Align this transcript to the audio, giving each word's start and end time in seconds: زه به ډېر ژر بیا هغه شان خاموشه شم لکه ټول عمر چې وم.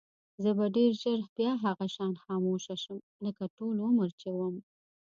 زه 0.43 0.49
به 0.57 0.65
ډېر 0.75 0.91
ژر 1.01 1.19
بیا 1.35 1.51
هغه 1.65 1.85
شان 1.95 2.13
خاموشه 2.23 2.75
شم 2.83 2.99
لکه 3.25 3.43
ټول 3.57 3.75
عمر 3.87 4.09
چې 4.19 4.29
وم. 4.37 4.55